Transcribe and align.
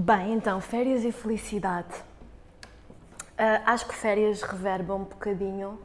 Bem, 0.00 0.34
então, 0.34 0.60
férias 0.60 1.04
e 1.04 1.10
felicidade. 1.10 1.92
Uh, 3.32 3.62
acho 3.66 3.88
que 3.88 3.96
férias 3.96 4.42
reverba 4.42 4.94
um 4.94 5.02
bocadinho. 5.02 5.76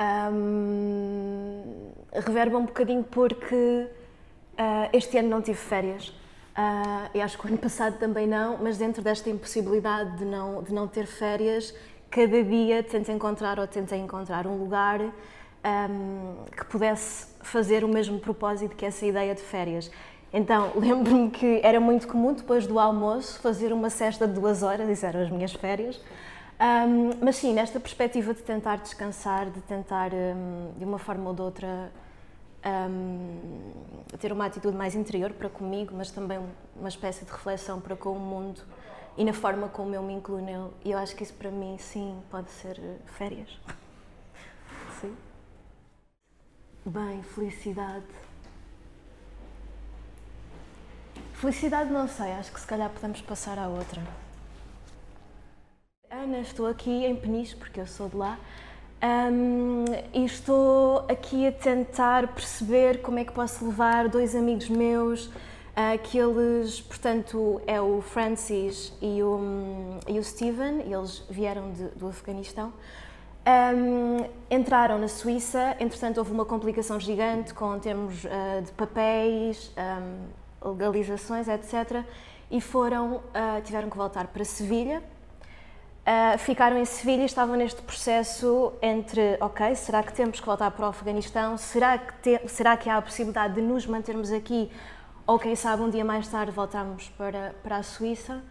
Um, 0.00 1.92
um 2.56 2.64
bocadinho 2.64 3.04
porque 3.04 3.54
uh, 3.54 4.88
este 4.94 5.18
ano 5.18 5.28
não 5.28 5.42
tive 5.42 5.58
férias. 5.58 6.08
Uh, 6.08 7.10
e 7.12 7.20
acho 7.20 7.36
que 7.36 7.44
o 7.44 7.48
ano 7.48 7.58
passado 7.58 7.98
também 7.98 8.26
não, 8.26 8.56
mas 8.56 8.78
dentro 8.78 9.02
desta 9.02 9.28
impossibilidade 9.28 10.16
de 10.16 10.24
não, 10.24 10.62
de 10.62 10.72
não 10.72 10.88
ter 10.88 11.04
férias, 11.06 11.74
cada 12.10 12.42
dia 12.42 12.82
tento 12.82 13.12
encontrar 13.12 13.58
ou 13.58 13.66
tentei 13.66 13.98
encontrar 13.98 14.46
um 14.46 14.56
lugar 14.56 15.02
um, 15.02 16.44
que 16.56 16.64
pudesse 16.64 17.26
fazer 17.42 17.84
o 17.84 17.88
mesmo 17.88 18.18
propósito 18.18 18.74
que 18.74 18.86
essa 18.86 19.04
ideia 19.04 19.34
de 19.34 19.42
férias. 19.42 19.90
Então, 20.34 20.72
lembro-me 20.76 21.30
que 21.30 21.60
era 21.62 21.78
muito 21.78 22.08
comum, 22.08 22.34
depois 22.34 22.66
do 22.66 22.80
almoço, 22.80 23.38
fazer 23.38 23.72
uma 23.72 23.88
cesta 23.88 24.26
de 24.26 24.34
duas 24.34 24.64
horas, 24.64 24.88
isso 24.88 25.06
eram 25.06 25.22
as 25.22 25.30
minhas 25.30 25.52
férias. 25.52 26.00
Um, 26.60 27.24
mas 27.24 27.36
sim, 27.36 27.52
nesta 27.52 27.78
perspectiva 27.78 28.34
de 28.34 28.42
tentar 28.42 28.76
descansar, 28.76 29.48
de 29.48 29.60
tentar, 29.60 30.10
um, 30.12 30.72
de 30.76 30.84
uma 30.84 30.98
forma 30.98 31.28
ou 31.30 31.34
de 31.34 31.42
outra, 31.42 31.92
um, 32.90 33.38
ter 34.18 34.32
uma 34.32 34.46
atitude 34.46 34.76
mais 34.76 34.96
interior 34.96 35.32
para 35.32 35.48
comigo, 35.48 35.94
mas 35.96 36.10
também 36.10 36.40
uma 36.76 36.88
espécie 36.88 37.24
de 37.24 37.30
reflexão 37.30 37.80
para 37.80 37.94
com 37.94 38.10
o 38.10 38.18
mundo 38.18 38.60
e 39.16 39.24
na 39.24 39.32
forma 39.32 39.68
como 39.68 39.94
eu 39.94 40.02
me 40.02 40.14
incluo 40.14 40.40
nele. 40.40 40.70
E 40.84 40.90
eu 40.90 40.98
acho 40.98 41.14
que 41.14 41.22
isso 41.22 41.34
para 41.34 41.50
mim, 41.50 41.76
sim, 41.78 42.20
pode 42.28 42.50
ser 42.50 42.80
férias. 43.06 43.48
sim. 45.00 45.14
Bem, 46.86 47.22
felicidade. 47.22 48.23
Felicidade 51.44 51.92
não 51.92 52.08
sei, 52.08 52.32
acho 52.32 52.50
que 52.50 52.58
se 52.58 52.66
calhar 52.66 52.88
podemos 52.88 53.20
passar 53.20 53.58
à 53.58 53.68
outra. 53.68 54.00
Ana, 56.10 56.38
estou 56.38 56.66
aqui 56.66 57.04
em 57.04 57.14
Peniche, 57.14 57.54
porque 57.54 57.78
eu 57.78 57.86
sou 57.86 58.08
de 58.08 58.16
lá, 58.16 58.38
um, 59.30 59.84
e 60.14 60.24
estou 60.24 61.04
aqui 61.06 61.46
a 61.46 61.52
tentar 61.52 62.28
perceber 62.28 63.02
como 63.02 63.18
é 63.18 63.26
que 63.26 63.32
posso 63.32 63.66
levar 63.66 64.08
dois 64.08 64.34
amigos 64.34 64.70
meus, 64.70 65.26
uh, 65.26 65.98
que 66.02 66.16
eles, 66.16 66.80
portanto, 66.80 67.60
é 67.66 67.78
o 67.78 68.00
Francis 68.00 68.94
e 69.02 69.22
o, 69.22 69.36
um, 69.36 70.00
e 70.08 70.18
o 70.18 70.24
Steven, 70.24 70.80
eles 70.90 71.26
vieram 71.28 71.72
de, 71.72 71.88
do 71.88 72.08
Afeganistão, 72.08 72.72
um, 73.46 74.24
entraram 74.50 74.98
na 74.98 75.08
Suíça, 75.08 75.76
entretanto 75.78 76.16
houve 76.16 76.32
uma 76.32 76.46
complicação 76.46 76.98
gigante 76.98 77.52
com 77.52 77.78
termos 77.78 78.24
uh, 78.24 78.62
de 78.64 78.72
papéis, 78.72 79.70
um, 79.76 80.43
legalizações, 80.64 81.48
etc. 81.48 82.04
E 82.50 82.60
foram, 82.60 83.16
uh, 83.16 83.62
tiveram 83.64 83.90
que 83.90 83.96
voltar 83.96 84.28
para 84.28 84.44
Sevilha. 84.44 85.02
Uh, 86.06 86.38
ficaram 86.38 86.76
em 86.76 86.84
Sevilha 86.84 87.22
e 87.22 87.26
estavam 87.26 87.56
neste 87.56 87.80
processo 87.80 88.72
entre, 88.82 89.38
ok, 89.40 89.74
será 89.74 90.02
que 90.02 90.12
temos 90.12 90.38
que 90.38 90.44
voltar 90.46 90.70
para 90.70 90.86
o 90.86 90.88
Afeganistão? 90.88 91.56
Será 91.56 91.96
que, 91.96 92.12
te, 92.18 92.48
será 92.48 92.76
que 92.76 92.90
há 92.90 92.98
a 92.98 93.02
possibilidade 93.02 93.54
de 93.54 93.62
nos 93.62 93.86
mantermos 93.86 94.30
aqui? 94.30 94.70
Ou 95.26 95.38
quem 95.38 95.56
sabe 95.56 95.82
um 95.82 95.88
dia 95.88 96.04
mais 96.04 96.28
tarde 96.28 96.52
voltarmos 96.52 97.08
para, 97.16 97.54
para 97.62 97.78
a 97.78 97.82
Suíça? 97.82 98.42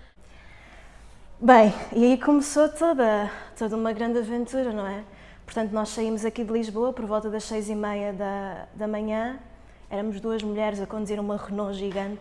Bem, 1.39 1.73
e 1.91 2.05
aí 2.05 2.17
começou 2.17 2.69
toda, 2.69 3.29
toda 3.57 3.75
uma 3.75 3.91
grande 3.91 4.17
aventura, 4.17 4.71
não 4.71 4.87
é? 4.87 5.03
Portanto, 5.45 5.71
nós 5.71 5.89
saímos 5.89 6.25
aqui 6.25 6.43
de 6.43 6.51
Lisboa 6.51 6.93
por 6.93 7.05
volta 7.05 7.29
das 7.29 7.43
seis 7.43 7.69
e 7.69 7.75
meia 7.75 8.13
da, 8.13 8.65
da 8.73 8.87
manhã, 8.87 9.37
éramos 9.93 10.19
duas 10.19 10.41
mulheres 10.41 10.81
a 10.81 10.87
conduzir 10.87 11.19
uma 11.19 11.37
Renault 11.37 11.77
gigante 11.77 12.19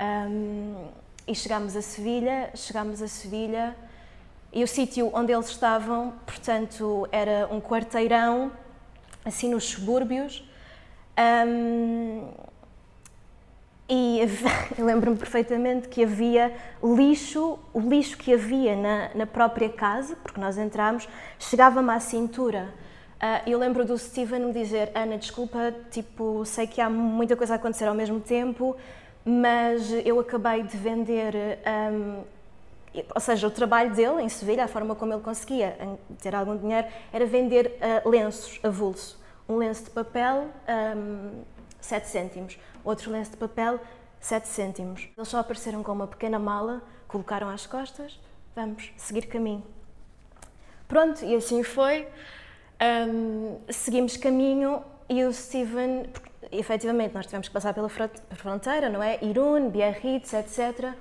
um, 0.00 0.88
e 1.28 1.32
chegámos 1.32 1.76
a 1.76 1.80
Sevilha, 1.80 2.50
chegámos 2.56 3.00
a 3.00 3.06
Sevilha 3.06 3.76
e 4.52 4.64
o 4.64 4.66
sítio 4.66 5.08
onde 5.14 5.32
eles 5.32 5.46
estavam, 5.46 6.12
portanto, 6.26 7.06
era 7.12 7.46
um 7.52 7.60
quarteirão, 7.60 8.50
assim 9.24 9.48
nos 9.48 9.62
subúrbios, 9.62 10.44
um, 11.46 12.28
e 13.88 14.22
lembro-me 14.76 15.16
perfeitamente 15.16 15.86
que 15.86 16.02
havia 16.02 16.52
lixo, 16.82 17.60
o 17.72 17.78
lixo 17.78 18.18
que 18.18 18.34
havia 18.34 18.74
na, 18.74 19.14
na 19.14 19.26
própria 19.26 19.68
casa, 19.68 20.16
porque 20.16 20.40
nós 20.40 20.58
entramos, 20.58 21.08
chegava-me 21.38 21.92
à 21.92 22.00
cintura. 22.00 22.74
Uh, 23.22 23.48
eu 23.48 23.58
lembro 23.58 23.84
do 23.84 23.96
Steven 23.96 24.46
me 24.46 24.52
dizer: 24.52 24.90
Ana, 24.94 25.16
desculpa, 25.16 25.72
tipo, 25.90 26.44
sei 26.44 26.66
que 26.66 26.80
há 26.80 26.90
muita 26.90 27.36
coisa 27.36 27.54
a 27.54 27.56
acontecer 27.56 27.86
ao 27.86 27.94
mesmo 27.94 28.20
tempo, 28.20 28.76
mas 29.24 29.92
eu 30.04 30.18
acabei 30.18 30.62
de 30.64 30.76
vender. 30.76 31.34
Um, 31.92 32.24
ou 33.14 33.20
seja, 33.20 33.46
o 33.46 33.50
trabalho 33.50 33.94
dele 33.94 34.22
em 34.22 34.28
Sevilha, 34.28 34.64
a 34.64 34.68
forma 34.68 34.94
como 34.94 35.14
ele 35.14 35.22
conseguia 35.22 35.78
ter 36.20 36.34
algum 36.34 36.56
dinheiro, 36.56 36.86
era 37.12 37.24
vender 37.24 37.78
uh, 38.04 38.08
lenços 38.08 38.60
avulso. 38.62 39.18
Um 39.48 39.56
lenço 39.56 39.84
de 39.84 39.90
papel, 39.90 40.48
um, 40.96 41.42
7 41.80 42.06
cêntimos 42.08 42.58
outro 42.84 43.10
lenço 43.10 43.32
de 43.32 43.36
papel, 43.36 43.80
7 44.20 44.48
cêntimos. 44.48 45.08
Eles 45.16 45.28
só 45.28 45.38
apareceram 45.38 45.82
com 45.82 45.92
uma 45.92 46.06
pequena 46.06 46.38
mala, 46.38 46.82
colocaram 47.08 47.48
às 47.48 47.66
costas, 47.66 48.18
vamos 48.54 48.92
seguir 48.96 49.26
caminho. 49.26 49.64
Pronto, 50.88 51.24
e 51.24 51.34
assim 51.34 51.62
foi. 51.62 52.06
Um, 52.82 53.58
seguimos 53.68 54.16
caminho 54.16 54.82
e 55.08 55.22
o 55.24 55.32
Steven, 55.32 56.06
efetivamente, 56.50 57.14
nós 57.14 57.26
tivemos 57.26 57.46
que 57.46 57.54
passar 57.54 57.72
pela 57.72 57.88
fronteira, 57.88 58.88
não 58.88 59.00
é? 59.02 59.18
Irun, 59.22 59.70
Biarritz, 59.70 60.32
etc. 60.32 60.92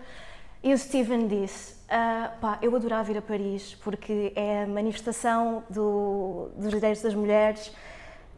E 0.64 0.74
o 0.74 0.78
Steven 0.78 1.28
disse: 1.28 1.74
uh, 1.86 2.40
pá, 2.40 2.60
eu 2.62 2.76
adorava 2.76 3.12
ir 3.12 3.18
a 3.18 3.22
Paris 3.22 3.76
porque 3.84 4.32
é 4.36 4.64
a 4.64 4.68
manifestação 4.68 5.64
do, 5.70 6.50
dos 6.56 6.70
direitos 6.70 7.02
das 7.02 7.16
mulheres 7.16 7.74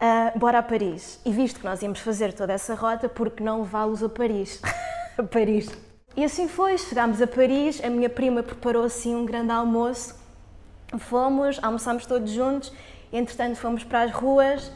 uh, 0.00 0.38
bora 0.38 0.58
a 0.58 0.62
Paris. 0.62 1.20
E 1.24 1.30
visto 1.30 1.60
que 1.60 1.66
nós 1.66 1.82
íamos 1.82 2.00
fazer 2.00 2.32
toda 2.32 2.52
essa 2.52 2.74
rota, 2.74 3.08
porque 3.08 3.42
não 3.42 3.60
levá-los 3.60 4.02
a 4.02 4.08
Paris? 4.08 4.60
a 5.18 5.22
Paris. 5.22 5.70
E 6.16 6.24
assim 6.24 6.46
foi, 6.48 6.78
chegámos 6.78 7.20
a 7.20 7.26
Paris, 7.26 7.82
a 7.82 7.90
minha 7.90 8.08
prima 8.08 8.42
preparou 8.42 8.84
assim 8.84 9.14
um 9.14 9.26
grande 9.26 9.50
almoço, 9.50 10.14
fomos, 10.98 11.58
almoçámos 11.60 12.06
todos 12.06 12.30
juntos, 12.30 12.72
entretanto 13.16 13.56
fomos 13.56 13.84
para 13.84 14.02
as 14.02 14.10
ruas, 14.10 14.70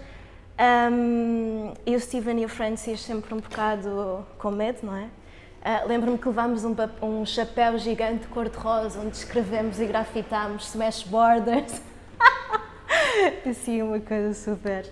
um, 0.91 1.73
e 1.87 1.95
o 1.95 2.01
Steven 2.01 2.41
e 2.41 2.45
o 2.45 2.49
Francis 2.49 3.01
sempre 3.01 3.33
um 3.33 3.39
bocado 3.39 4.27
com 4.39 4.51
medo, 4.51 4.79
não 4.83 4.97
é? 4.97 5.05
Uh, 5.05 5.89
Lembro-me 5.89 6.19
que 6.19 6.27
levámos 6.29 6.65
um, 6.65 6.75
um 7.03 7.27
chapéu 7.27 7.79
gigante 7.79 8.27
cor-de-rosa 8.29 9.01
onde 9.01 9.17
escrevemos 9.17 9.81
e 9.81 9.87
grafitámos 9.87 10.69
Smash 10.69 11.03
Borders. 11.05 11.81
assim, 13.49 13.83
uma 13.83 14.01
coisa 14.01 14.35
super 14.35 14.87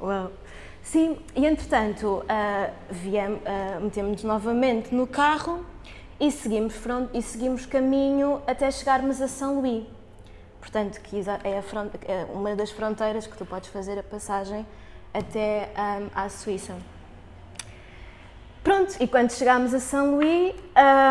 Uau. 0.00 0.32
Sim, 0.82 1.16
e 1.36 1.46
entretanto 1.46 2.24
uh, 2.24 2.72
viemos, 2.90 3.40
uh, 3.42 3.80
metemos-nos 3.80 4.24
novamente 4.24 4.92
no 4.92 5.06
carro 5.06 5.64
e 6.18 6.30
seguimos, 6.32 6.74
front, 6.74 7.08
e 7.14 7.22
seguimos 7.22 7.64
caminho 7.66 8.42
até 8.46 8.68
chegarmos 8.70 9.20
a 9.22 9.28
São 9.28 9.60
Luís. 9.60 9.84
Portanto, 10.62 11.00
que 11.00 11.16
é, 11.18 11.58
é, 12.12 12.26
uma 12.32 12.54
das 12.54 12.70
fronteiras 12.70 13.26
que 13.26 13.36
tu 13.36 13.44
podes 13.44 13.68
fazer 13.68 13.98
a 13.98 14.02
passagem 14.02 14.64
até 15.12 15.68
um, 15.76 16.08
à 16.14 16.28
Suíça. 16.28 16.74
Pronto, 18.62 18.94
e 19.00 19.08
quando 19.08 19.32
chegámos 19.32 19.74
a 19.74 19.80
São 19.80 20.14
Luís, 20.14 20.54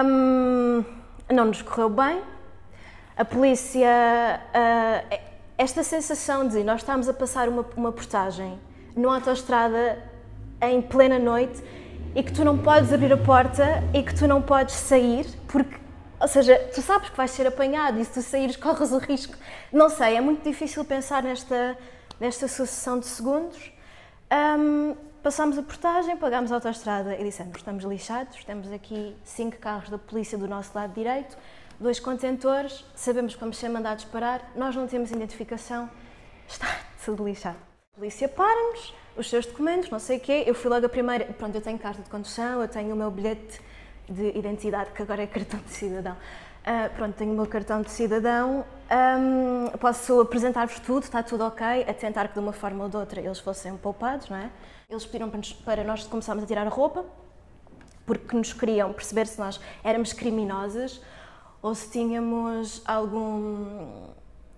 um, 0.05 0.85
não 1.29 1.45
nos 1.45 1.61
correu 1.61 1.89
bem. 1.89 2.21
A 3.17 3.25
polícia, 3.25 4.39
uh, 4.55 5.19
esta 5.57 5.83
sensação 5.83 6.47
de 6.47 6.63
nós 6.63 6.79
estamos 6.79 7.09
a 7.09 7.13
passar 7.13 7.49
uma, 7.49 7.65
uma 7.75 7.91
portagem 7.91 8.57
numa 8.95 9.15
autoestrada 9.15 10.01
em 10.61 10.81
plena 10.81 11.19
noite 11.19 11.61
e 12.15 12.23
que 12.23 12.31
tu 12.31 12.45
não 12.45 12.57
podes 12.57 12.93
abrir 12.93 13.11
a 13.11 13.17
porta 13.17 13.83
e 13.93 14.01
que 14.01 14.15
tu 14.15 14.27
não 14.29 14.41
podes 14.41 14.75
sair 14.75 15.27
porque 15.49 15.75
ou 16.21 16.27
seja, 16.27 16.57
tu 16.73 16.81
sabes 16.83 17.09
que 17.09 17.17
vais 17.17 17.31
ser 17.31 17.47
apanhado 17.47 17.99
e 17.99 18.05
se 18.05 18.11
tu 18.11 18.21
saíres 18.21 18.55
corres 18.55 18.91
o 18.91 18.99
risco. 18.99 19.35
Não 19.73 19.89
sei, 19.89 20.15
é 20.15 20.21
muito 20.21 20.43
difícil 20.43 20.85
pensar 20.85 21.23
nesta, 21.23 21.75
nesta 22.19 22.47
sucessão 22.47 22.99
de 22.99 23.07
segundos. 23.07 23.71
Um, 24.31 24.95
passámos 25.23 25.57
a 25.57 25.63
portagem, 25.63 26.15
pagámos 26.15 26.51
a 26.51 26.55
autoestrada 26.55 27.15
e 27.15 27.23
dissemos: 27.23 27.57
estamos 27.57 27.83
lixados, 27.83 28.43
temos 28.43 28.71
aqui 28.71 29.15
cinco 29.23 29.57
carros 29.57 29.89
da 29.89 29.97
polícia 29.97 30.37
do 30.37 30.47
nosso 30.47 30.69
lado 30.75 30.93
direito, 30.93 31.35
dois 31.79 31.99
contentores, 31.99 32.85
sabemos 32.95 33.33
vamos 33.33 33.57
ser 33.57 33.69
mandados 33.69 34.05
parar, 34.05 34.51
nós 34.55 34.75
não 34.75 34.85
temos 34.85 35.09
identificação, 35.09 35.89
está 36.47 36.67
tudo 37.03 37.25
lixado. 37.25 37.57
A 37.93 37.97
polícia 37.97 38.29
para-nos, 38.29 38.93
os 39.17 39.27
seus 39.27 39.47
documentos, 39.47 39.89
não 39.89 39.99
sei 39.99 40.17
o 40.17 40.19
quê. 40.19 40.43
Eu 40.45 40.53
fui 40.53 40.69
logo 40.69 40.85
a 40.85 40.89
primeira. 40.89 41.25
Pronto, 41.25 41.55
eu 41.55 41.61
tenho 41.61 41.79
carta 41.79 42.01
de 42.01 42.09
condução, 42.09 42.61
eu 42.61 42.67
tenho 42.67 42.93
o 42.93 42.95
meu 42.95 43.09
bilhete 43.09 43.59
de 44.09 44.37
identidade, 44.37 44.91
que 44.91 45.01
agora 45.01 45.23
é 45.23 45.27
cartão 45.27 45.59
de 45.59 45.71
cidadão. 45.71 46.15
Uh, 46.61 46.95
pronto, 46.95 47.15
tenho 47.15 47.31
o 47.31 47.35
meu 47.35 47.47
cartão 47.47 47.81
de 47.81 47.89
cidadão. 47.89 48.63
Um, 48.91 49.77
posso 49.79 50.21
apresentar-vos 50.21 50.79
tudo, 50.79 51.03
está 51.03 51.23
tudo 51.23 51.43
ok, 51.45 51.65
a 51.87 51.93
tentar 51.93 52.27
que 52.27 52.35
de 52.35 52.39
uma 52.39 52.53
forma 52.53 52.83
ou 52.83 52.89
de 52.89 52.97
outra 52.97 53.19
eles 53.19 53.39
fossem 53.39 53.75
poupados, 53.77 54.29
não 54.29 54.37
é? 54.37 54.49
Eles 54.89 55.05
pediram 55.05 55.29
para, 55.29 55.37
nos, 55.37 55.53
para 55.53 55.83
nós 55.83 56.03
começarmos 56.05 56.43
a 56.43 56.47
tirar 56.47 56.67
a 56.67 56.69
roupa. 56.69 57.05
porque 58.05 58.35
nos 58.35 58.53
queriam 58.53 58.91
perceber 58.93 59.25
se 59.25 59.39
nós 59.39 59.59
éramos 59.83 60.13
criminosas 60.13 61.01
ou 61.61 61.73
se 61.73 61.89
tínhamos 61.89 62.81
algum, 62.85 64.09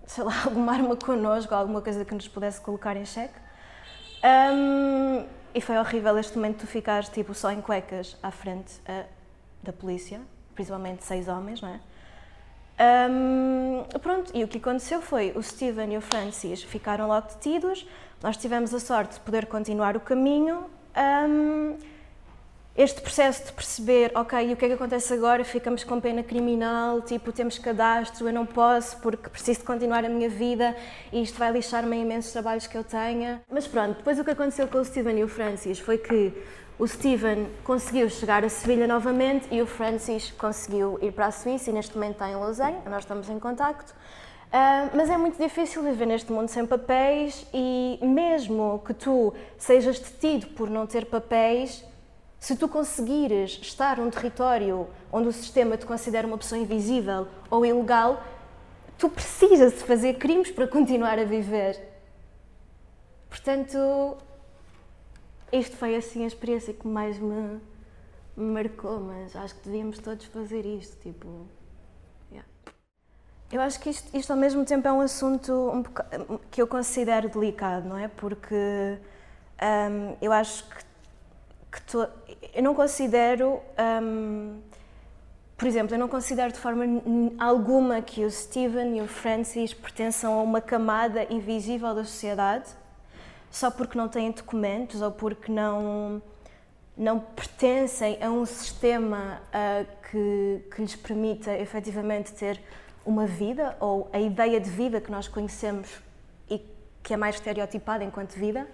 sei 0.06 0.24
lá, 0.24 0.34
alguma 0.44 0.72
arma 0.72 0.96
connosco, 0.96 1.54
alguma 1.54 1.80
coisa 1.80 2.04
que 2.04 2.14
nos 2.14 2.28
pudesse 2.28 2.60
colocar 2.60 2.96
em 2.96 3.04
xeque. 3.04 3.38
Um, 4.24 5.24
e 5.54 5.60
foi 5.60 5.78
horrível 5.78 6.18
este 6.18 6.36
momento 6.36 6.56
de 6.56 6.60
tu 6.62 6.66
ficares 6.66 7.08
tipo, 7.08 7.32
só 7.32 7.50
em 7.50 7.60
cuecas 7.60 8.16
à 8.22 8.30
frente 8.30 8.80
da 9.64 9.72
polícia, 9.72 10.20
principalmente 10.54 11.04
seis 11.04 11.28
homens, 11.28 11.60
não 11.60 11.68
é? 11.68 11.80
Um, 13.10 13.84
pronto, 14.00 14.32
e 14.34 14.42
o 14.42 14.48
que 14.48 14.58
aconteceu 14.58 15.00
foi 15.00 15.32
o 15.36 15.42
Steven 15.42 15.94
e 15.94 15.96
o 15.96 16.00
Francis 16.00 16.62
ficaram 16.62 17.06
logo 17.06 17.28
detidos, 17.28 17.86
nós 18.22 18.36
tivemos 18.36 18.74
a 18.74 18.80
sorte 18.80 19.14
de 19.14 19.20
poder 19.20 19.46
continuar 19.46 19.96
o 19.96 20.00
caminho. 20.00 20.64
Um, 20.96 21.76
este 22.76 23.00
processo 23.00 23.46
de 23.46 23.52
perceber, 23.52 24.10
ok, 24.16 24.48
e 24.48 24.52
o 24.52 24.56
que 24.56 24.64
é 24.64 24.68
que 24.68 24.74
acontece 24.74 25.14
agora? 25.14 25.44
Ficamos 25.44 25.84
com 25.84 26.00
pena 26.00 26.24
criminal, 26.24 27.00
tipo, 27.02 27.30
temos 27.30 27.56
cadastro, 27.56 28.26
eu 28.28 28.32
não 28.32 28.44
posso 28.44 28.96
porque 28.98 29.30
preciso 29.30 29.60
de 29.60 29.66
continuar 29.66 30.04
a 30.04 30.08
minha 30.08 30.28
vida 30.28 30.76
e 31.12 31.22
isto 31.22 31.38
vai 31.38 31.52
lixar-me 31.52 31.96
imensos 31.96 32.32
trabalhos 32.32 32.66
que 32.66 32.76
eu 32.76 32.82
tenha. 32.82 33.42
Mas 33.48 33.68
pronto, 33.68 33.98
depois 33.98 34.18
o 34.18 34.24
que 34.24 34.32
aconteceu 34.32 34.66
com 34.66 34.78
o 34.78 34.84
Steven 34.84 35.20
e 35.20 35.22
o 35.22 35.28
Francis 35.28 35.78
foi 35.78 35.98
que 35.98 36.32
o 36.76 36.88
Steven 36.88 37.46
conseguiu 37.62 38.10
chegar 38.10 38.44
a 38.44 38.48
Sevilha 38.48 38.88
novamente 38.88 39.46
e 39.52 39.62
o 39.62 39.66
Francis 39.66 40.32
conseguiu 40.32 40.98
ir 41.00 41.12
para 41.12 41.26
a 41.26 41.30
Suíça 41.30 41.70
e 41.70 41.72
neste 41.72 41.94
momento 41.94 42.14
está 42.14 42.28
em 42.28 42.34
Lausanne, 42.34 42.78
nós 42.86 43.04
estamos 43.04 43.30
em 43.30 43.38
contacto. 43.38 43.92
Uh, 43.92 44.90
mas 44.96 45.08
é 45.10 45.16
muito 45.16 45.40
difícil 45.40 45.82
viver 45.82 46.06
neste 46.06 46.32
mundo 46.32 46.48
sem 46.48 46.66
papéis 46.66 47.46
e 47.54 48.00
mesmo 48.02 48.82
que 48.84 48.94
tu 48.94 49.32
sejas 49.56 50.00
detido 50.00 50.48
por 50.48 50.68
não 50.68 50.86
ter 50.86 51.06
papéis, 51.06 51.84
se 52.44 52.54
tu 52.56 52.68
conseguires 52.68 53.58
estar 53.62 53.96
num 53.96 54.10
território 54.10 54.86
onde 55.10 55.28
o 55.28 55.32
sistema 55.32 55.78
te 55.78 55.86
considera 55.86 56.26
uma 56.26 56.36
pessoa 56.36 56.60
invisível 56.60 57.26
ou 57.50 57.64
ilegal, 57.64 58.22
tu 58.98 59.08
precisas 59.08 59.72
de 59.72 59.78
fazer 59.78 60.18
crimes 60.18 60.50
para 60.50 60.68
continuar 60.68 61.18
a 61.18 61.24
viver. 61.24 61.80
Portanto, 63.30 63.78
isto 65.50 65.74
foi 65.78 65.96
assim 65.96 66.24
a 66.24 66.26
experiência 66.26 66.74
que 66.74 66.86
mais 66.86 67.18
me, 67.18 67.62
marcou, 68.36 69.00
mas 69.00 69.34
acho 69.34 69.54
que 69.54 69.64
devíamos 69.64 69.98
todos 70.00 70.26
fazer 70.26 70.66
isto, 70.66 71.00
tipo... 71.00 71.46
Yeah. 72.30 72.46
Eu 73.50 73.62
acho 73.62 73.80
que 73.80 73.88
isto, 73.88 74.14
isto, 74.14 74.30
ao 74.30 74.36
mesmo 74.36 74.66
tempo 74.66 74.86
é 74.86 74.92
um 74.92 75.00
assunto 75.00 75.50
um 75.50 75.82
que 76.50 76.60
eu 76.60 76.66
considero 76.66 77.26
delicado, 77.26 77.88
não 77.88 77.96
é? 77.96 78.06
Porque 78.06 78.54
um, 78.54 80.14
eu 80.20 80.30
acho 80.30 80.68
que, 80.68 80.93
que 81.80 81.96
eu 82.54 82.62
não 82.62 82.74
considero, 82.74 83.60
um, 84.02 84.60
por 85.56 85.66
exemplo, 85.66 85.94
eu 85.94 85.98
não 85.98 86.08
considero 86.08 86.52
de 86.52 86.58
forma 86.58 86.84
alguma 87.38 88.00
que 88.02 88.24
o 88.24 88.30
Steven 88.30 88.98
e 88.98 89.02
o 89.02 89.08
Francis 89.08 89.74
pertençam 89.74 90.38
a 90.38 90.42
uma 90.42 90.60
camada 90.60 91.26
invisível 91.32 91.94
da 91.94 92.04
sociedade 92.04 92.66
só 93.54 93.70
porque 93.70 93.96
não 93.96 94.08
têm 94.08 94.32
documentos 94.32 95.00
ou 95.00 95.12
porque 95.12 95.52
não, 95.52 96.20
não 96.96 97.20
pertencem 97.20 98.18
a 98.20 98.28
um 98.28 98.44
sistema 98.44 99.40
uh, 99.48 99.86
que, 100.10 100.64
que 100.74 100.82
lhes 100.82 100.96
permita 100.96 101.56
efetivamente 101.56 102.32
ter 102.32 102.60
uma 103.06 103.26
vida 103.26 103.76
ou 103.78 104.10
a 104.12 104.18
ideia 104.18 104.58
de 104.58 104.68
vida 104.68 105.00
que 105.00 105.08
nós 105.08 105.28
conhecemos 105.28 105.88
e 106.50 106.60
que 107.00 107.14
é 107.14 107.16
mais 107.16 107.36
estereotipada 107.36 108.02
enquanto 108.02 108.32
vida. 108.32 108.66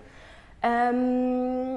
Um, 0.62 1.69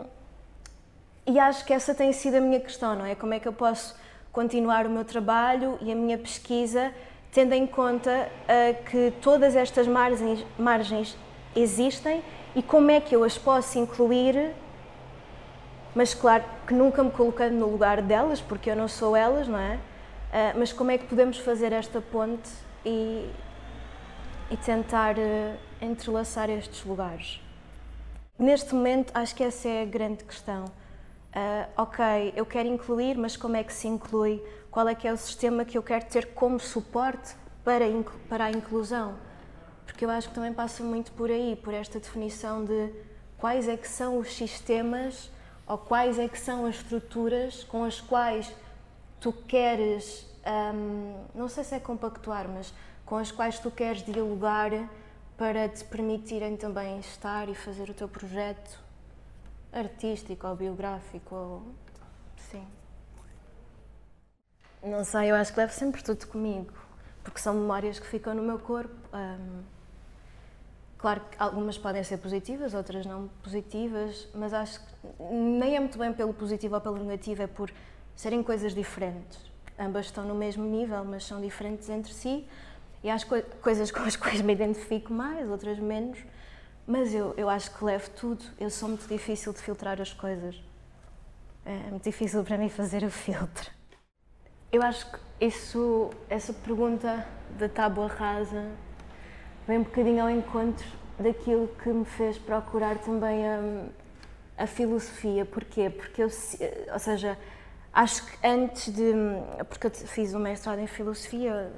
e 1.26 1.40
acho 1.40 1.66
que 1.66 1.74
essa 1.74 1.94
tem 1.94 2.12
sido 2.12 2.36
a 2.36 2.42
minha 2.42 2.60
questão, 2.60 2.96
não 2.96 3.06
é? 3.06 3.16
Como 3.16 3.34
é 3.34 3.40
que 3.40 3.48
eu 3.48 3.54
posso 3.54 3.96
continuar 4.32 4.86
o 4.86 4.90
meu 4.90 5.06
trabalho 5.06 5.78
e 5.82 5.92
a 5.92 5.96
minha 5.96 6.18
pesquisa 6.18 6.94
tendo 7.34 7.54
em 7.54 7.66
conta 7.66 8.30
uh, 8.44 8.84
que 8.86 9.12
todas 9.20 9.56
estas 9.56 9.88
margens, 9.88 10.46
margens 10.58 11.18
existem 11.56 12.24
e 12.56 12.62
como 12.62 12.92
é 12.92 13.02
que 13.02 13.16
eu 13.16 13.24
as 13.24 13.38
posso 13.38 13.80
incluir, 13.80 14.54
mas 15.96 16.14
claro 16.14 16.44
que 16.68 16.74
nunca 16.74 17.04
me 17.04 17.10
colocando 17.10 17.54
no 17.54 17.68
lugar 17.68 18.02
delas, 18.04 18.40
porque 18.40 18.70
eu 18.70 18.76
não 18.76 18.88
sou 18.88 19.16
elas, 19.16 19.48
não 19.48 19.58
é? 19.58 19.76
Uh, 19.76 20.60
mas 20.60 20.72
como 20.72 20.92
é 20.92 20.98
que 20.98 21.06
podemos 21.06 21.40
fazer 21.40 21.74
esta 21.74 22.00
ponte 22.00 22.50
e, 22.86 23.32
e 24.52 24.58
tentar 24.58 25.16
uh, 25.18 25.58
entrelaçar 25.82 26.52
estes 26.52 26.86
lugares? 26.86 27.42
Neste 28.38 28.76
momento, 28.76 29.12
acho 29.16 29.34
que 29.34 29.44
essa 29.44 29.68
é 29.68 29.82
a 29.82 29.86
grande 29.86 30.24
questão. 30.24 30.66
Uh, 31.36 31.70
ok, 31.78 32.34
eu 32.36 32.46
quero 32.46 32.70
incluir, 32.70 33.18
mas 33.18 33.36
como 33.36 33.56
é 33.56 33.64
que 33.64 33.74
se 33.74 33.88
inclui? 33.88 34.44
Qual 34.70 34.88
é 34.88 34.94
que 34.94 35.08
é 35.08 35.14
o 35.14 35.18
sistema 35.18 35.66
que 35.66 35.78
eu 35.78 35.84
quero 35.84 36.06
ter 36.06 36.34
como 36.34 36.60
suporte 36.60 37.36
para, 37.64 37.86
para 38.30 38.46
a 38.46 38.52
inclusão? 38.52 39.16
porque 39.86 40.06
eu 40.06 40.10
acho 40.10 40.30
que 40.30 40.36
também 40.36 40.54
passa 40.54 40.84
muito 40.84 41.12
por 41.12 41.30
aí, 41.30 41.56
por 41.56 41.74
esta 41.74 42.00
definição 42.00 42.66
de 42.66 42.90
quais 43.38 43.68
é 43.68 43.78
que 43.78 43.88
são 43.88 44.18
os 44.18 44.34
sistemas 44.34 45.30
ou 45.68 45.78
quais 45.78 46.20
é 46.20 46.28
que 46.28 46.40
são 46.40 46.66
as 46.66 46.76
estruturas 46.76 47.64
com 47.64 47.84
as 47.84 48.02
quais 48.02 48.54
tu 49.20 49.32
queres, 49.32 50.28
um, 50.74 51.26
não 51.36 51.48
sei 51.48 51.64
se 51.64 51.76
é 51.76 51.80
compactuar, 51.80 52.48
mas 52.48 52.74
com 53.06 53.18
as 53.18 53.32
quais 53.32 53.60
tu 53.60 53.70
queres 53.72 54.04
dialogar 54.04 54.72
para 55.38 55.70
te 55.70 55.84
permitirem 55.86 56.58
também 56.58 57.00
estar 57.00 57.48
e 57.48 57.56
fazer 57.56 57.90
o 57.90 57.94
teu 57.94 58.08
projeto 58.08 58.83
artístico 59.74 60.48
ou 60.48 60.56
biográfico 60.56 61.36
ou 61.36 61.64
sim. 62.38 62.66
Não 64.84 65.04
sei, 65.04 65.32
eu 65.32 65.36
acho 65.36 65.54
que 65.54 65.60
levo 65.60 65.74
sempre 65.74 66.04
tudo 66.04 66.28
comigo, 66.28 66.74
porque 67.24 67.40
são 67.40 67.54
memórias 67.54 68.00
que 68.00 68.08
ficam 68.08 68.34
no 68.34 68.44
meu 68.44 68.60
corpo. 68.60 68.94
Um, 69.14 69.64
Claro 71.04 71.20
que 71.30 71.36
algumas 71.38 71.78
podem 71.78 72.02
ser 72.02 72.18
positivas, 72.20 72.74
outras 72.74 73.06
não 73.06 73.28
positivas, 73.44 74.26
mas 74.34 74.54
acho 74.54 74.80
que 74.80 74.86
nem 75.34 75.76
é 75.76 75.80
muito 75.82 75.98
bem 75.98 76.14
pelo 76.14 76.34
positivo 76.34 76.76
ou 76.76 76.80
pelo 76.80 76.96
negativo, 76.96 77.42
é 77.42 77.48
por 77.48 77.70
serem 78.16 78.42
coisas 78.42 78.74
diferentes. 78.74 79.38
Ambas 79.78 80.06
estão 80.06 80.24
no 80.24 80.34
mesmo 80.34 80.64
nível, 80.64 81.04
mas 81.04 81.26
são 81.26 81.42
diferentes 81.42 81.90
entre 81.90 82.14
si. 82.14 82.48
E 83.04 83.10
há 83.10 83.18
co 83.20 83.36
coisas 83.62 83.92
com 83.92 84.00
as 84.00 84.16
quais 84.16 84.42
me 84.42 84.54
identifico 84.54 85.12
mais, 85.12 85.46
outras 85.50 85.78
menos. 85.78 86.18
Mas 86.86 87.14
eu, 87.14 87.34
eu 87.38 87.50
acho 87.50 87.72
que 87.76 87.84
levo 87.84 88.10
tudo. 88.12 88.44
Eu 88.60 88.70
sou 88.70 88.90
muito 88.90 89.08
difícil 89.08 89.54
de 89.54 89.60
filtrar 89.60 90.02
as 90.02 90.12
coisas. 90.12 90.62
É 91.66 91.90
muito 91.90 92.04
difícil 92.04 92.44
para 92.44 92.58
mim 92.58 92.68
fazer 92.68 93.04
o 93.04 93.10
filtro. 93.10 93.72
Eu 94.72 94.82
acho 94.82 95.10
que 95.10 95.20
isso, 95.40 96.10
essa 96.30 96.52
pergunta 96.52 97.26
da 97.58 97.70
tábua 97.70 98.08
rasa 98.08 98.70
vem 99.68 99.78
um 99.78 99.84
bocadinho 99.84 100.24
ao 100.24 100.30
encontro 100.30 100.86
daquilo 101.18 101.68
que 101.82 101.90
me 101.90 102.04
fez 102.04 102.38
procurar 102.38 102.98
também 102.98 103.48
a, 103.48 104.64
a 104.64 104.68
filosofia. 104.68 105.46
Porquê? 105.46 105.90
Porque 105.90 106.22
eu, 106.22 106.30
ou 106.92 107.00
seja, 107.00 107.38
acho 107.94 108.26
que 108.26 108.46
antes 108.46 108.94
de. 108.94 109.14
Porque 109.70 109.88
eu 109.88 109.92
fiz 109.92 110.34
um 110.34 110.40
mestrado 110.40 110.80
em 110.80 110.88
filosofia, 110.88 111.72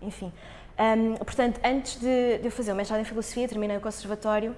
enfim. 0.00 0.32
Um, 0.78 1.16
portanto, 1.16 1.60
antes 1.64 1.98
de, 1.98 2.38
de, 2.38 2.46
eu 2.46 2.50
fazer 2.50 2.72
o 2.72 2.74
mestrado 2.74 3.00
em 3.00 3.04
filosofia, 3.04 3.48
terminei 3.48 3.76
o 3.76 3.80
conservatório 3.80 4.54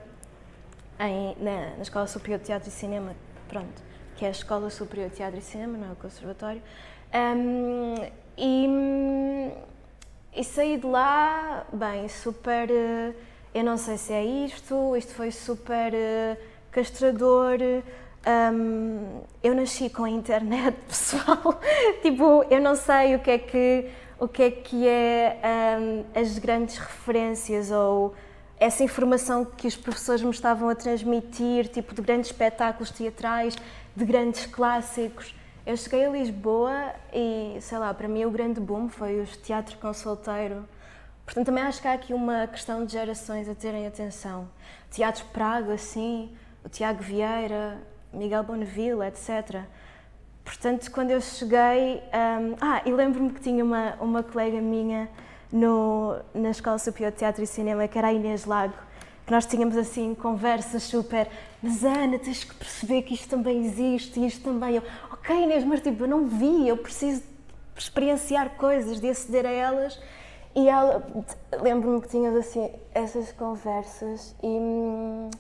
em, 0.98 1.36
na, 1.42 1.76
na 1.76 1.82
Escola 1.82 2.06
Superior 2.06 2.38
de 2.38 2.46
Teatro 2.46 2.68
e 2.68 2.72
Cinema, 2.72 3.14
pronto, 3.48 3.82
que 4.16 4.24
é 4.24 4.28
a 4.28 4.30
Escola 4.30 4.68
Superior 4.68 5.08
de 5.08 5.16
Teatro 5.16 5.38
e 5.38 5.42
Cinema, 5.42 5.78
não 5.78 5.88
é 5.88 5.92
o 5.92 5.96
conservatório. 5.96 6.62
Um, 7.14 7.94
e 8.36 8.68
e 10.34 10.44
saí 10.44 10.76
de 10.76 10.86
lá, 10.86 11.66
bem, 11.72 12.08
super. 12.08 12.70
Eh, 12.70 13.12
eu 13.52 13.64
não 13.64 13.76
sei 13.76 13.96
se 13.98 14.12
é 14.12 14.24
isto, 14.24 14.96
isto 14.96 15.12
foi 15.12 15.32
super 15.32 15.92
eh, 15.92 16.36
castrador. 16.70 17.58
Um, 18.24 19.22
eu 19.42 19.54
nasci 19.54 19.90
com 19.90 20.04
a 20.04 20.10
internet, 20.10 20.76
pessoal. 20.86 21.60
tipo, 22.00 22.44
eu 22.48 22.60
não 22.60 22.76
sei 22.76 23.16
o 23.16 23.18
que 23.18 23.30
é 23.30 23.38
que, 23.38 23.90
o 24.20 24.28
que 24.28 24.42
é, 24.42 24.50
que 24.50 24.86
é 24.86 25.40
um, 25.80 26.04
as 26.20 26.38
grandes 26.38 26.76
referências 26.76 27.70
ou 27.70 28.14
essa 28.58 28.84
informação 28.84 29.46
que 29.46 29.66
os 29.66 29.74
professores 29.74 30.22
me 30.22 30.30
estavam 30.30 30.68
a 30.68 30.74
transmitir, 30.74 31.68
tipo 31.68 31.94
de 31.94 32.02
grandes 32.02 32.30
espetáculos 32.30 32.90
teatrais, 32.90 33.56
de 33.96 34.04
grandes 34.04 34.44
clássicos. 34.44 35.34
Eu 35.64 35.74
cheguei 35.74 36.04
a 36.04 36.10
Lisboa 36.10 36.92
e, 37.14 37.56
sei 37.62 37.78
lá, 37.78 37.94
para 37.94 38.06
mim 38.06 38.26
o 38.26 38.30
grande 38.30 38.60
boom 38.60 38.90
foi 38.90 39.20
os 39.20 39.34
teatros 39.38 39.76
com 39.76 39.90
solteiro. 39.94 40.68
Portanto, 41.24 41.46
também 41.46 41.64
acho 41.64 41.80
que 41.80 41.88
há 41.88 41.94
aqui 41.94 42.12
uma 42.12 42.46
questão 42.46 42.84
de 42.84 42.92
gerações 42.92 43.48
a 43.48 43.54
terem 43.54 43.86
atenção. 43.86 44.48
Teatro 44.90 45.24
Praga, 45.32 45.72
assim, 45.72 46.30
o 46.62 46.68
Tiago 46.68 47.02
Vieira, 47.02 47.78
Miguel 48.12 48.42
Bonneville, 48.42 49.02
etc. 49.06 49.64
Portanto, 50.44 50.90
quando 50.90 51.10
eu 51.10 51.20
cheguei. 51.20 52.02
Um, 52.12 52.56
ah, 52.60 52.82
e 52.84 52.92
lembro-me 52.92 53.30
que 53.30 53.40
tinha 53.40 53.64
uma, 53.64 53.94
uma 54.00 54.22
colega 54.22 54.60
minha 54.60 55.08
no, 55.52 56.16
na 56.34 56.50
Escola 56.50 56.78
Superior 56.78 57.12
de 57.12 57.18
Teatro 57.18 57.42
e 57.42 57.46
Cinema, 57.46 57.86
que 57.88 57.98
era 57.98 58.08
a 58.08 58.12
Inês 58.12 58.44
Lago, 58.44 58.74
porque 59.18 59.34
nós 59.34 59.46
tínhamos 59.46 59.76
assim 59.76 60.14
conversas 60.14 60.82
super, 60.84 61.28
mas 61.62 61.84
Ana, 61.84 62.18
tens 62.18 62.44
que 62.44 62.54
perceber 62.54 63.02
que 63.02 63.14
isto 63.14 63.28
também 63.28 63.64
existe 63.64 64.20
e 64.20 64.26
isto 64.26 64.42
também. 64.42 64.76
Eu, 64.76 64.82
ok, 65.12 65.44
Inês, 65.44 65.64
mas 65.64 65.80
tipo, 65.80 66.04
eu 66.04 66.08
não 66.08 66.26
vi, 66.26 66.68
eu 66.68 66.76
preciso 66.76 67.22
experienciar 67.76 68.50
coisas, 68.50 69.00
de 69.00 69.08
aceder 69.08 69.46
a 69.46 69.50
elas. 69.50 70.00
E 70.54 70.68
ela, 70.68 71.06
lembro-me 71.60 72.00
que 72.00 72.08
tínhamos 72.08 72.38
assim 72.40 72.70
essas 72.92 73.30
conversas 73.32 74.34
e. 74.42 74.46
Hum, 74.46 75.30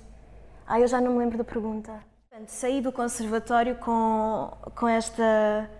ah, 0.66 0.78
eu 0.78 0.86
já 0.86 1.00
não 1.00 1.12
me 1.12 1.18
lembro 1.18 1.36
da 1.36 1.42
pergunta. 1.42 2.09
Saí 2.46 2.80
do 2.80 2.92
conservatório 2.92 3.76
com, 3.76 4.52
com 4.74 4.88
esta. 4.88 5.70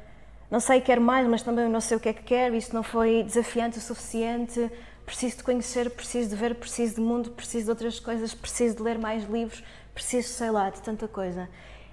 Não 0.50 0.60
sei, 0.60 0.80
quero 0.80 1.00
mais, 1.00 1.26
mas 1.26 1.42
também 1.42 1.68
não 1.68 1.80
sei 1.80 1.96
o 1.96 2.00
que 2.00 2.08
é 2.08 2.12
que 2.12 2.22
quero. 2.22 2.54
Isto 2.54 2.74
não 2.74 2.82
foi 2.82 3.22
desafiante 3.22 3.78
o 3.78 3.80
suficiente 3.80 4.70
preciso 5.10 5.38
de 5.38 5.42
conhecer, 5.42 5.90
preciso 5.90 6.30
de 6.30 6.36
ver, 6.36 6.54
preciso 6.54 6.94
de 6.94 7.00
mundo, 7.00 7.32
preciso 7.32 7.64
de 7.64 7.70
outras 7.70 7.98
coisas, 7.98 8.32
preciso 8.32 8.76
de 8.76 8.82
ler 8.82 8.96
mais 8.96 9.24
livros, 9.24 9.62
preciso, 9.92 10.28
sei 10.28 10.52
lá, 10.52 10.70
de 10.70 10.80
tanta 10.80 11.08
coisa. 11.08 11.48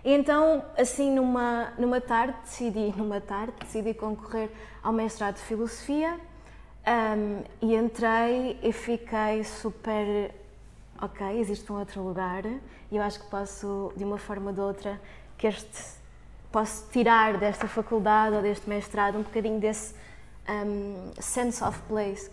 E 0.06 0.14
então, 0.14 0.64
assim, 0.78 1.12
numa, 1.12 1.74
numa 1.80 2.00
tarde, 2.00 2.36
decidi, 2.44 2.94
numa 2.96 3.20
tarde, 3.20 3.54
decidi 3.60 3.96
concorrer 3.96 4.52
ao 4.84 4.94
mestrado 4.94 5.36
de 5.36 5.42
Filosofia 5.42 6.20
um, 6.88 7.44
e 7.60 7.76
entrei 7.76 8.60
e 8.62 8.72
fiquei 8.72 9.44
super, 9.44 10.32
ok, 11.02 11.40
existe 11.40 11.72
um 11.72 11.78
outro 11.80 12.02
lugar 12.02 12.46
e 12.46 12.96
eu 12.96 13.02
acho 13.02 13.20
que 13.20 13.30
posso, 13.30 13.92
de 13.96 14.04
uma 14.04 14.18
forma 14.18 14.48
ou 14.48 14.54
de 14.54 14.62
outra, 14.62 15.02
que 15.38 15.48
este, 15.48 15.84
posso 16.52 16.90
tirar 16.92 17.38
desta 17.38 17.68
faculdade 17.68 18.36
ou 18.36 18.42
deste 18.42 18.68
mestrado 18.70 19.18
um 19.18 19.24
bocadinho 19.24 19.60
desse 19.60 19.94
um, 20.50 21.12
sense 21.20 21.64
of 21.64 21.80
place, 21.84 22.30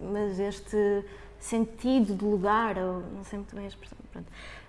mas 0.00 0.40
este 0.40 1.04
sentido 1.38 2.14
de 2.14 2.24
lugar, 2.24 2.76
ou 2.76 3.02
não 3.14 3.24
sei 3.24 3.38
muito 3.38 3.54
bem 3.54 3.64
a 3.64 3.68
expressão. 3.68 3.98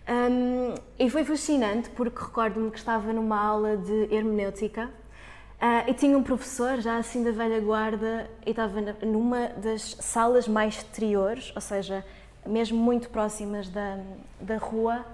Um, 0.09 0.75
e 0.97 1.09
foi 1.09 1.23
fascinante 1.23 1.89
porque 1.91 2.19
recordo-me 2.19 2.71
que 2.71 2.77
estava 2.77 3.13
numa 3.13 3.39
aula 3.39 3.77
de 3.77 4.13
hermenêutica 4.13 4.85
uh, 4.85 5.87
e 5.87 5.93
tinha 5.93 6.17
um 6.17 6.23
professor, 6.23 6.79
já 6.79 6.97
assim 6.97 7.23
da 7.23 7.31
velha 7.31 7.59
guarda, 7.59 8.29
e 8.45 8.49
estava 8.49 8.81
numa 9.05 9.47
das 9.49 9.95
salas 9.99 10.47
mais 10.47 10.77
exteriores, 10.77 11.51
ou 11.55 11.61
seja, 11.61 12.05
mesmo 12.45 12.77
muito 12.77 13.09
próximas 13.09 13.69
da, 13.69 13.99
da 14.39 14.57
rua, 14.57 15.05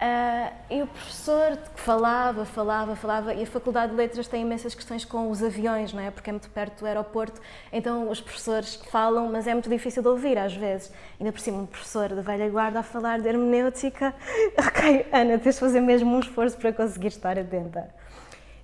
Uh, 0.00 0.50
e 0.70 0.82
o 0.82 0.86
professor 0.86 1.58
que 1.58 1.78
falava, 1.78 2.46
falava, 2.46 2.96
falava, 2.96 3.34
e 3.34 3.42
a 3.42 3.46
Faculdade 3.46 3.92
de 3.92 3.98
Letras 3.98 4.26
tem 4.26 4.40
imensas 4.40 4.74
questões 4.74 5.04
com 5.04 5.30
os 5.30 5.42
aviões, 5.42 5.92
não 5.92 6.02
é? 6.02 6.10
Porque 6.10 6.30
é 6.30 6.32
muito 6.32 6.48
perto 6.48 6.80
do 6.80 6.86
aeroporto, 6.86 7.38
então 7.70 8.08
os 8.08 8.18
professores 8.18 8.76
falam, 8.90 9.30
mas 9.30 9.46
é 9.46 9.52
muito 9.52 9.68
difícil 9.68 10.00
de 10.02 10.08
ouvir 10.08 10.38
às 10.38 10.54
vezes. 10.54 10.90
Ainda 11.20 11.30
por 11.30 11.38
cima, 11.38 11.58
um 11.58 11.66
professor 11.66 12.08
da 12.14 12.22
velha 12.22 12.48
guarda 12.48 12.78
a 12.80 12.82
falar 12.82 13.20
de 13.20 13.28
hermenêutica. 13.28 14.14
Ok, 14.58 15.06
Ana, 15.12 15.38
tens 15.38 15.56
de 15.56 15.60
fazer 15.60 15.80
mesmo 15.82 16.16
um 16.16 16.20
esforço 16.20 16.56
para 16.56 16.72
conseguir 16.72 17.08
estar 17.08 17.38
atenta. 17.38 17.94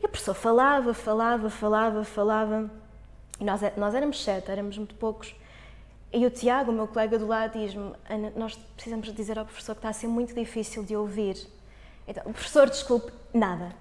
E 0.02 0.06
o 0.06 0.08
professor 0.08 0.34
falava, 0.34 0.94
falava, 0.94 1.50
falava, 1.50 2.02
falava, 2.02 2.70
e 3.38 3.44
nós, 3.44 3.62
é, 3.62 3.75
nós 3.76 3.94
éramos 3.94 4.25
sete, 4.25 4.50
éramos 4.50 4.78
muito 4.78 4.94
poucos. 4.94 5.34
E 6.12 6.25
o 6.25 6.30
Tiago, 6.30 6.70
o 6.70 6.75
meu 6.75 6.86
colega 6.86 7.18
do 7.18 7.26
lado, 7.26 7.58
diz-me: 7.58 7.92
Ana, 8.08 8.32
nós 8.36 8.56
precisamos 8.75 9.12
dizer 9.12 9.38
ao 9.38 9.44
professor 9.44 9.75
que 9.75 9.80
está 9.80 9.88
a 9.88 9.92
ser 9.92 10.06
muito 10.06 10.34
difícil 10.34 10.84
de 10.84 10.96
ouvir. 10.96 11.36
Então, 12.06 12.22
o 12.26 12.32
professor, 12.32 12.68
desculpe, 12.68 13.12
nada. 13.34 13.75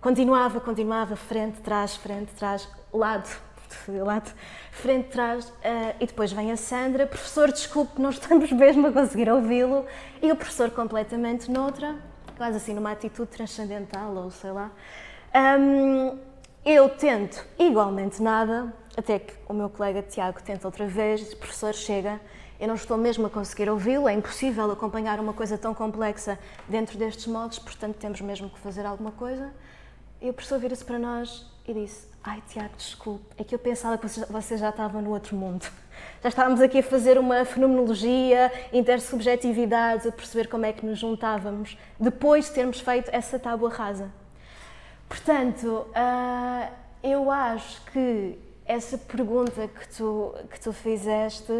Continuava, 0.00 0.60
continuava, 0.60 1.16
frente, 1.16 1.60
trás, 1.60 1.96
frente, 1.96 2.32
trás, 2.34 2.68
lado, 2.92 3.28
lado, 3.88 4.32
frente, 4.70 5.08
trás. 5.08 5.48
Uh, 5.48 5.94
e 6.00 6.06
depois 6.06 6.32
vem 6.32 6.52
a 6.52 6.56
Sandra: 6.56 7.06
professor, 7.06 7.50
desculpe, 7.50 8.00
nós 8.00 8.14
estamos 8.14 8.50
mesmo 8.52 8.86
a 8.86 8.92
conseguir 8.92 9.30
ouvi-lo. 9.30 9.84
E 10.20 10.30
o 10.30 10.36
professor, 10.36 10.70
completamente 10.70 11.50
noutra, 11.50 11.96
quase 12.36 12.56
assim 12.56 12.74
numa 12.74 12.92
atitude 12.92 13.30
transcendental, 13.30 14.14
ou 14.14 14.30
sei 14.30 14.52
lá. 14.52 14.70
Um, 15.34 16.18
eu 16.64 16.88
tento 16.90 17.44
igualmente 17.58 18.22
nada, 18.22 18.72
até 18.96 19.18
que 19.18 19.34
o 19.48 19.54
meu 19.54 19.70
colega 19.70 20.02
Tiago 20.02 20.42
tenta 20.42 20.66
outra 20.66 20.86
vez, 20.86 21.32
o 21.32 21.36
professor 21.36 21.74
chega, 21.74 22.20
eu 22.60 22.68
não 22.68 22.74
estou 22.74 22.96
mesmo 22.96 23.26
a 23.26 23.30
conseguir 23.30 23.68
ouvi-lo, 23.68 24.08
é 24.08 24.12
impossível 24.12 24.70
acompanhar 24.70 25.18
uma 25.18 25.32
coisa 25.32 25.58
tão 25.58 25.74
complexa 25.74 26.38
dentro 26.68 26.96
destes 26.96 27.26
modos, 27.26 27.58
portanto 27.58 27.96
temos 27.96 28.20
mesmo 28.20 28.48
que 28.48 28.58
fazer 28.60 28.86
alguma 28.86 29.10
coisa. 29.10 29.52
E 30.20 30.30
o 30.30 30.32
professor 30.32 30.60
vira-se 30.60 30.84
para 30.84 30.98
nós 30.98 31.44
e 31.66 31.74
disse: 31.74 32.06
Ai, 32.22 32.40
Tiago, 32.46 32.74
desculpe, 32.76 33.24
é 33.36 33.42
que 33.42 33.52
eu 33.52 33.58
pensava 33.58 33.98
que 33.98 34.06
você 34.06 34.56
já 34.56 34.68
estava 34.68 35.00
no 35.02 35.10
outro 35.10 35.34
mundo. 35.36 35.68
Já 36.22 36.28
estávamos 36.28 36.60
aqui 36.60 36.78
a 36.78 36.82
fazer 36.82 37.18
uma 37.18 37.44
fenomenologia, 37.44 38.52
intersubjetividades, 38.72 40.06
a 40.06 40.12
perceber 40.12 40.48
como 40.48 40.64
é 40.64 40.72
que 40.72 40.86
nos 40.86 41.00
juntávamos 41.00 41.76
depois 41.98 42.44
de 42.44 42.52
termos 42.52 42.78
feito 42.78 43.10
essa 43.12 43.38
tábua 43.40 43.70
rasa. 43.70 44.08
Portanto, 45.08 45.86
uh, 45.88 46.72
eu 47.02 47.28
acho 47.28 47.84
que 47.86 48.38
essa 48.66 48.96
pergunta 48.96 49.68
que 49.68 49.88
tu, 49.96 50.34
que 50.50 50.60
tu 50.60 50.72
fizeste 50.72 51.52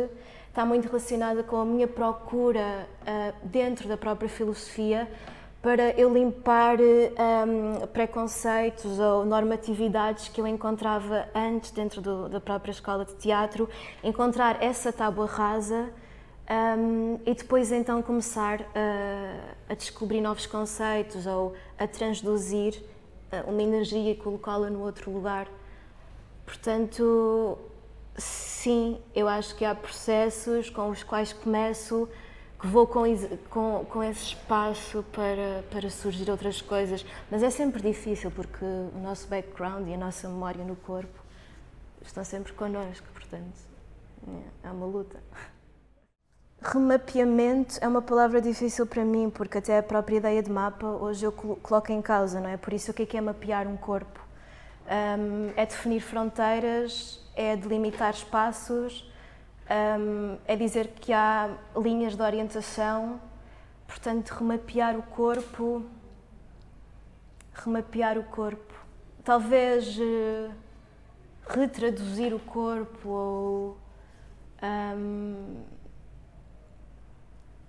está 0.48 0.64
muito 0.64 0.86
relacionada 0.86 1.42
com 1.42 1.56
a 1.56 1.64
minha 1.64 1.88
procura 1.88 2.86
uh, 3.02 3.46
dentro 3.46 3.88
da 3.88 3.96
própria 3.96 4.28
filosofia 4.28 5.08
para 5.62 5.90
eu 5.92 6.12
limpar 6.12 6.76
um, 6.80 7.86
preconceitos 7.86 8.98
ou 8.98 9.24
normatividades 9.24 10.28
que 10.28 10.40
eu 10.40 10.46
encontrava 10.46 11.28
antes 11.32 11.70
dentro 11.70 12.02
do, 12.02 12.28
da 12.28 12.40
própria 12.40 12.72
escola 12.72 13.04
de 13.04 13.14
teatro, 13.14 13.68
encontrar 14.02 14.60
essa 14.60 14.92
tábua 14.92 15.26
rasa 15.26 15.88
um, 16.76 17.20
e 17.24 17.32
depois 17.32 17.70
então 17.70 18.02
começar 18.02 18.60
a, 18.74 19.72
a 19.72 19.74
descobrir 19.74 20.20
novos 20.20 20.46
conceitos 20.46 21.26
ou 21.26 21.54
a 21.78 21.86
transduzir 21.86 22.82
uma 23.46 23.62
energia 23.62 24.10
e 24.10 24.16
colocá-la 24.16 24.68
no 24.68 24.82
outro 24.82 25.10
lugar. 25.10 25.46
Portanto, 26.44 27.58
sim, 28.16 29.00
eu 29.14 29.28
acho 29.28 29.54
que 29.56 29.64
há 29.64 29.74
processos 29.74 30.70
com 30.70 30.90
os 30.90 31.02
quais 31.02 31.32
começo 31.32 32.08
que 32.60 32.66
vou 32.68 32.86
com, 32.86 33.02
com, 33.50 33.84
com 33.86 34.04
esse 34.04 34.26
espaço 34.26 35.04
para, 35.12 35.64
para 35.68 35.90
surgir 35.90 36.30
outras 36.30 36.62
coisas, 36.62 37.04
mas 37.28 37.42
é 37.42 37.50
sempre 37.50 37.82
difícil 37.82 38.30
porque 38.30 38.64
o 38.64 39.00
nosso 39.02 39.26
background 39.26 39.88
e 39.88 39.94
a 39.94 39.98
nossa 39.98 40.28
memória 40.28 40.64
no 40.64 40.76
corpo 40.76 41.20
estão 42.00 42.24
sempre 42.24 42.52
connosco, 42.52 43.06
portanto, 43.12 43.58
é 44.62 44.70
uma 44.70 44.86
luta. 44.86 45.18
Remapeamento 46.60 47.78
é 47.80 47.88
uma 47.88 48.00
palavra 48.00 48.40
difícil 48.40 48.86
para 48.86 49.04
mim, 49.04 49.28
porque 49.28 49.58
até 49.58 49.78
a 49.78 49.82
própria 49.82 50.18
ideia 50.18 50.40
de 50.40 50.50
mapa 50.50 50.86
hoje 50.86 51.26
eu 51.26 51.32
coloco 51.32 51.90
em 51.90 52.00
causa, 52.00 52.40
não 52.40 52.48
é? 52.48 52.56
Por 52.56 52.72
isso, 52.72 52.92
o 52.92 52.94
que 52.94 53.02
é, 53.02 53.06
que 53.06 53.16
é 53.16 53.20
mapear 53.20 53.66
um 53.66 53.76
corpo? 53.76 54.21
Um, 54.86 55.52
é 55.56 55.64
definir 55.66 56.00
fronteiras, 56.00 57.20
é 57.34 57.56
delimitar 57.56 58.10
espaços, 58.10 59.10
um, 59.70 60.36
é 60.46 60.56
dizer 60.56 60.88
que 60.88 61.12
há 61.12 61.56
linhas 61.76 62.16
de 62.16 62.22
orientação, 62.22 63.20
portanto, 63.86 64.30
remapear 64.30 64.96
o 64.98 65.02
corpo. 65.02 65.84
Remapear 67.54 68.18
o 68.18 68.24
corpo. 68.24 68.74
Talvez 69.24 69.96
uh, 69.98 70.52
retraduzir 71.46 72.34
o 72.34 72.40
corpo 72.40 73.08
ou. 73.08 73.76
Um, 74.62 75.62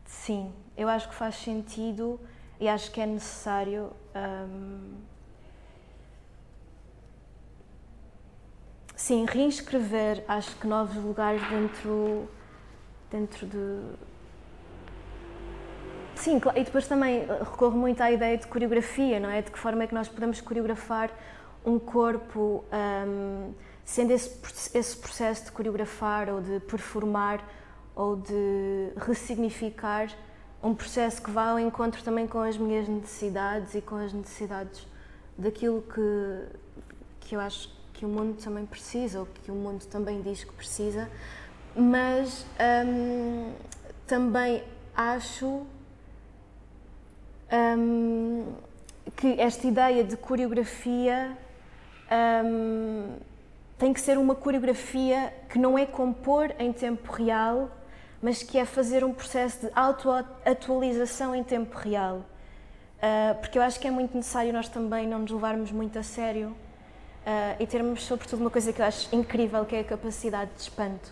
sim, 0.05 0.53
eu 0.77 0.87
acho 0.87 1.09
que 1.09 1.15
faz 1.15 1.35
sentido 1.35 2.19
e 2.59 2.67
acho 2.67 2.91
que 2.91 3.01
é 3.01 3.05
necessário. 3.05 3.91
Um, 4.15 4.95
Sim, 9.05 9.25
reinscrever, 9.25 10.23
acho 10.29 10.55
que 10.55 10.65
novos 10.65 10.95
lugares 10.95 11.41
dentro, 11.49 12.25
dentro 13.11 13.45
de. 13.45 13.81
Sim, 16.15 16.39
e 16.55 16.63
depois 16.63 16.87
também 16.87 17.25
recorro 17.25 17.77
muito 17.77 18.01
à 18.01 18.09
ideia 18.09 18.37
de 18.37 18.47
coreografia, 18.47 19.19
não 19.19 19.29
é? 19.29 19.41
De 19.41 19.51
que 19.51 19.59
forma 19.59 19.83
é 19.83 19.87
que 19.87 19.93
nós 19.93 20.07
podemos 20.07 20.39
coreografar 20.39 21.11
um 21.65 21.77
corpo, 21.77 22.63
um, 22.71 23.53
sendo 23.83 24.11
esse, 24.11 24.39
esse 24.73 24.95
processo 24.95 25.47
de 25.47 25.51
coreografar 25.51 26.29
ou 26.29 26.39
de 26.39 26.61
performar 26.61 27.43
ou 27.93 28.15
de 28.15 28.87
ressignificar 29.05 30.07
um 30.63 30.73
processo 30.73 31.21
que 31.21 31.29
vá 31.29 31.49
ao 31.49 31.59
encontro 31.59 32.01
também 32.03 32.25
com 32.25 32.39
as 32.39 32.57
minhas 32.57 32.87
necessidades 32.87 33.75
e 33.75 33.81
com 33.81 33.97
as 33.97 34.13
necessidades 34.13 34.87
daquilo 35.37 35.81
que, 35.81 36.45
que 37.19 37.35
eu 37.35 37.41
acho 37.41 37.82
que 38.03 38.05
o 38.05 38.09
mundo 38.09 38.35
também 38.43 38.65
precisa, 38.65 39.21
ou 39.21 39.25
que 39.25 39.49
o 39.49 39.55
mundo 39.55 39.85
também 39.85 40.21
diz 40.21 40.43
que 40.43 40.51
precisa, 40.51 41.09
mas 41.73 42.45
hum, 42.85 43.53
também 44.05 44.61
acho 44.93 45.65
hum, 47.49 48.45
que 49.15 49.39
esta 49.39 49.65
ideia 49.65 50.03
de 50.03 50.17
coreografia 50.17 51.37
hum, 52.43 53.15
tem 53.77 53.93
que 53.93 54.01
ser 54.01 54.17
uma 54.17 54.35
coreografia 54.35 55.33
que 55.47 55.57
não 55.57 55.77
é 55.77 55.85
compor 55.85 56.53
em 56.59 56.73
tempo 56.73 57.09
real, 57.09 57.71
mas 58.21 58.43
que 58.43 58.57
é 58.57 58.65
fazer 58.65 59.05
um 59.05 59.13
processo 59.13 59.67
de 59.67 59.71
auto-atualização 59.73 61.33
em 61.33 61.41
tempo 61.41 61.77
real. 61.77 62.17
Uh, 62.97 63.35
porque 63.39 63.57
eu 63.57 63.61
acho 63.61 63.79
que 63.79 63.87
é 63.87 63.91
muito 63.91 64.13
necessário 64.13 64.51
nós 64.51 64.67
também 64.67 65.07
não 65.07 65.19
nos 65.19 65.31
levarmos 65.31 65.71
muito 65.71 65.97
a 65.97 66.03
sério 66.03 66.53
uh, 67.23 67.61
e 67.61 67.67
termos, 67.67 68.03
sobretudo, 68.03 68.41
uma 68.41 68.49
coisa 68.49 68.71
que 68.71 68.81
eu 68.81 68.85
acho 68.85 69.13
incrível, 69.15 69.65
que 69.65 69.75
é 69.75 69.79
a 69.79 69.83
capacidade 69.83 70.51
de 70.55 70.61
espanto. 70.61 71.11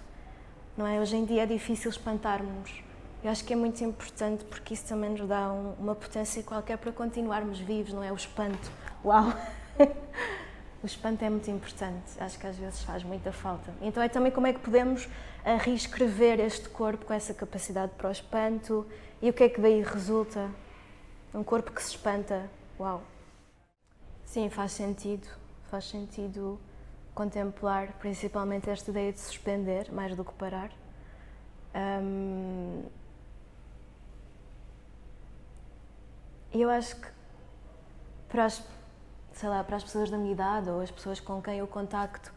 Não 0.77 0.87
é? 0.87 0.99
Hoje 0.99 1.15
em 1.15 1.25
dia 1.25 1.43
é 1.43 1.45
difícil 1.45 1.89
espantarmos. 1.89 2.83
Eu 3.23 3.29
acho 3.29 3.43
que 3.43 3.53
é 3.53 3.55
muito 3.55 3.83
importante 3.83 4.43
porque 4.45 4.73
isso 4.73 4.85
também 4.85 5.11
nos 5.11 5.27
dá 5.27 5.51
um, 5.51 5.73
uma 5.79 5.95
potência 5.95 6.41
qualquer 6.43 6.77
para 6.77 6.91
continuarmos 6.91 7.59
vivos, 7.59 7.93
não 7.93 8.03
é? 8.03 8.11
O 8.11 8.15
espanto. 8.15 8.71
Uau! 9.05 9.33
o 10.81 10.85
espanto 10.85 11.23
é 11.23 11.29
muito 11.29 11.49
importante, 11.51 12.11
acho 12.19 12.39
que 12.39 12.47
às 12.47 12.57
vezes 12.57 12.81
faz 12.81 13.03
muita 13.03 13.31
falta. 13.31 13.71
Então 13.79 14.01
é 14.01 14.09
também 14.09 14.31
como 14.31 14.47
é 14.47 14.53
que 14.53 14.59
podemos 14.59 15.07
reescrever 15.63 16.39
este 16.39 16.67
corpo 16.69 17.05
com 17.05 17.13
essa 17.13 17.33
capacidade 17.33 17.91
para 17.95 18.09
o 18.09 18.11
espanto 18.11 18.87
e 19.21 19.29
o 19.29 19.33
que 19.33 19.43
é 19.43 19.49
que 19.49 19.61
daí 19.61 19.83
resulta? 19.83 20.49
Um 21.33 21.43
corpo 21.43 21.71
que 21.71 21.81
se 21.81 21.91
espanta. 21.91 22.49
Uau! 22.79 23.03
Sim, 24.25 24.49
faz 24.49 24.71
sentido. 24.71 25.40
Faz 25.71 25.85
sentido 25.85 26.59
contemplar 27.15 27.93
principalmente 27.93 28.69
esta 28.69 28.91
ideia 28.91 29.13
de 29.13 29.21
suspender 29.21 29.89
mais 29.89 30.13
do 30.17 30.25
que 30.25 30.33
parar. 30.33 30.69
Um, 31.73 32.83
eu 36.53 36.69
acho 36.69 36.97
que 36.97 37.07
para 38.27 38.43
as, 38.43 38.61
sei 39.31 39.47
lá, 39.47 39.63
para 39.63 39.77
as 39.77 39.83
pessoas 39.85 40.09
da 40.09 40.17
minha 40.17 40.33
idade 40.33 40.69
ou 40.69 40.81
as 40.81 40.91
pessoas 40.91 41.21
com 41.21 41.41
quem 41.41 41.59
eu 41.59 41.67
contacto 41.67 42.33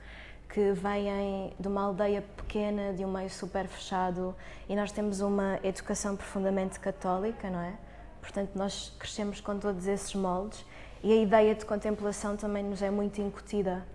que 0.48 0.70
vêm 0.70 1.52
de 1.58 1.66
uma 1.66 1.82
aldeia 1.82 2.22
pequena, 2.22 2.92
de 2.92 3.04
um 3.04 3.10
meio 3.10 3.30
super 3.30 3.66
fechado 3.66 4.32
e 4.68 4.76
nós 4.76 4.92
temos 4.92 5.20
uma 5.20 5.58
educação 5.64 6.14
profundamente 6.14 6.78
católica, 6.78 7.50
não 7.50 7.58
é? 7.58 7.74
Portanto, 8.20 8.52
nós 8.54 8.94
crescemos 8.96 9.40
com 9.40 9.58
todos 9.58 9.88
esses 9.88 10.14
moldes 10.14 10.64
e 11.04 11.12
a 11.12 11.16
ideia 11.16 11.54
de 11.54 11.66
contemplação 11.66 12.34
também 12.34 12.64
nos 12.64 12.80
é 12.80 12.90
muito 12.90 13.20
incutida. 13.20 13.86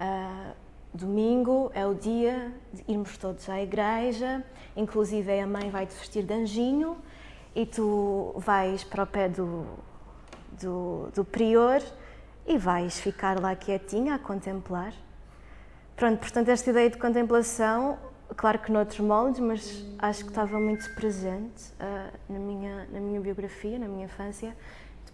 Uh, 0.00 0.54
domingo 0.94 1.70
é 1.74 1.86
o 1.86 1.94
dia 1.94 2.50
de 2.72 2.82
irmos 2.88 3.18
todos 3.18 3.46
à 3.50 3.60
igreja, 3.60 4.42
inclusive 4.74 5.38
a 5.38 5.46
mãe 5.46 5.68
vai 5.68 5.84
te 5.84 5.94
vestir 5.94 6.24
de 6.24 6.32
anjinho 6.32 6.96
e 7.54 7.66
tu 7.66 8.32
vais 8.38 8.82
para 8.82 9.02
o 9.02 9.06
pé 9.06 9.28
do, 9.28 9.66
do, 10.58 11.10
do 11.14 11.22
prior 11.22 11.82
e 12.46 12.56
vais 12.56 12.98
ficar 12.98 13.38
lá 13.38 13.54
quietinha 13.54 14.14
a 14.14 14.18
contemplar. 14.18 14.94
Pronto, 15.94 16.18
portanto, 16.18 16.48
esta 16.48 16.70
ideia 16.70 16.88
de 16.88 16.96
contemplação, 16.96 17.98
claro 18.38 18.58
que 18.58 18.72
noutros 18.72 19.00
moldes, 19.00 19.38
mas 19.38 19.84
acho 19.98 20.24
que 20.24 20.30
estava 20.30 20.58
muito 20.58 20.94
presente 20.94 21.72
uh, 21.72 22.32
na, 22.32 22.38
minha, 22.38 22.88
na 22.90 23.00
minha 23.00 23.20
biografia, 23.20 23.78
na 23.78 23.86
minha 23.86 24.06
infância. 24.06 24.56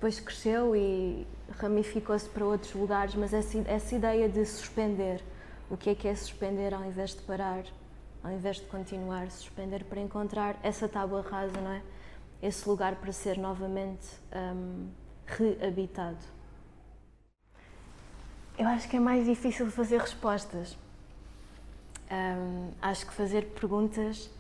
Depois 0.01 0.19
cresceu 0.19 0.75
e 0.75 1.27
ramificou-se 1.59 2.27
para 2.27 2.43
outros 2.43 2.73
lugares, 2.73 3.15
mas 3.15 3.35
essa, 3.35 3.59
essa 3.67 3.95
ideia 3.95 4.31
de 4.31 4.47
suspender, 4.47 5.23
o 5.69 5.77
que 5.77 5.91
é 5.91 5.95
que 5.95 6.09
é 6.09 6.15
suspender 6.15 6.73
ao 6.73 6.83
invés 6.87 7.11
de 7.11 7.21
parar, 7.21 7.65
ao 8.25 8.33
invés 8.33 8.57
de 8.57 8.63
continuar, 8.63 9.31
suspender 9.31 9.85
para 9.85 10.01
encontrar 10.01 10.59
essa 10.63 10.89
tábua 10.89 11.21
rasa, 11.21 11.61
não 11.61 11.73
é? 11.73 11.83
esse 12.41 12.67
lugar 12.67 12.97
para 12.97 13.13
ser 13.13 13.37
novamente 13.37 14.09
um, 14.35 14.89
reabitado? 15.27 16.17
Eu 18.57 18.69
acho 18.69 18.89
que 18.89 18.97
é 18.97 19.01
mais 19.01 19.27
difícil 19.27 19.71
fazer 19.71 20.01
respostas. 20.01 20.79
Um, 22.11 22.71
acho 22.81 23.05
que 23.05 23.13
fazer 23.13 23.49
perguntas 23.49 24.31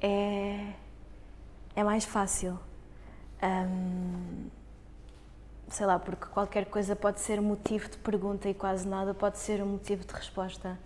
é, 0.00 0.72
é 1.76 1.84
mais 1.84 2.04
fácil. 2.04 2.58
Um, 3.40 4.57
sei 5.70 5.86
lá, 5.86 5.98
porque 5.98 6.26
qualquer 6.26 6.66
coisa 6.66 6.96
pode 6.96 7.20
ser 7.20 7.40
motivo 7.40 7.88
de 7.88 7.96
pergunta 7.98 8.48
e 8.48 8.54
quase 8.54 8.86
nada 8.86 9.14
pode 9.14 9.38
ser 9.38 9.62
um 9.62 9.66
motivo 9.66 10.04
de 10.04 10.12
resposta. 10.12 10.78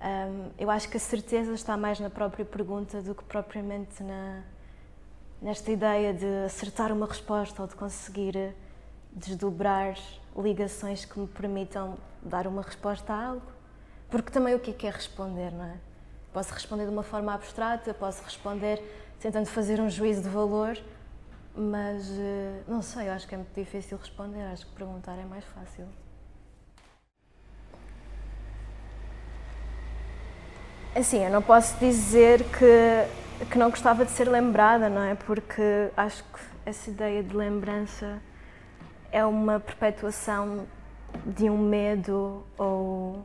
Um, 0.00 0.50
eu 0.58 0.70
acho 0.70 0.88
que 0.88 0.96
a 0.96 1.00
certeza 1.00 1.52
está 1.52 1.76
mais 1.76 1.98
na 1.98 2.08
própria 2.08 2.44
pergunta 2.44 3.02
do 3.02 3.14
que 3.14 3.24
propriamente 3.24 4.02
na, 4.02 4.42
nesta 5.42 5.72
ideia 5.72 6.14
de 6.14 6.26
acertar 6.44 6.92
uma 6.92 7.06
resposta 7.06 7.62
ou 7.62 7.68
de 7.68 7.74
conseguir 7.74 8.54
desdobrar 9.12 9.96
ligações 10.36 11.04
que 11.04 11.18
me 11.18 11.26
permitam 11.26 11.96
dar 12.22 12.46
uma 12.46 12.62
resposta 12.62 13.12
a 13.12 13.26
algo. 13.28 13.46
Porque 14.08 14.30
também 14.30 14.54
o 14.54 14.60
que 14.60 14.70
é, 14.70 14.74
que 14.74 14.86
é 14.86 14.90
responder, 14.90 15.52
não 15.52 15.64
é? 15.64 15.76
Posso 16.32 16.52
responder 16.52 16.84
de 16.84 16.90
uma 16.90 17.02
forma 17.02 17.34
abstrata, 17.34 17.92
posso 17.92 18.22
responder 18.22 18.82
tentando 19.20 19.46
fazer 19.46 19.80
um 19.80 19.90
juízo 19.90 20.22
de 20.22 20.28
valor, 20.28 20.78
mas 21.54 22.10
eh, 22.18 22.62
não 22.68 22.82
sei, 22.82 23.08
eu 23.08 23.12
acho 23.12 23.26
que 23.26 23.34
é 23.34 23.38
muito 23.38 23.54
difícil 23.54 23.98
responder, 23.98 24.42
acho 24.42 24.66
que 24.66 24.72
perguntar 24.72 25.18
é 25.18 25.24
mais 25.24 25.44
fácil. 25.44 25.86
Assim, 30.94 31.24
eu 31.24 31.30
não 31.30 31.42
posso 31.42 31.76
dizer 31.78 32.42
que 32.44 33.08
que 33.46 33.56
não 33.56 33.70
gostava 33.70 34.04
de 34.04 34.10
ser 34.10 34.28
lembrada, 34.28 34.88
não 34.88 35.02
é? 35.02 35.14
Porque 35.14 35.90
acho 35.96 36.24
que 36.24 36.40
essa 36.66 36.90
ideia 36.90 37.22
de 37.22 37.36
lembrança 37.36 38.20
é 39.12 39.24
uma 39.24 39.60
perpetuação 39.60 40.66
de 41.24 41.48
um 41.48 41.56
medo 41.56 42.44
ou 42.58 43.24